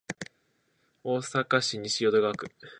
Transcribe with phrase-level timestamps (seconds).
[1.03, 2.47] 大阪市西淀川区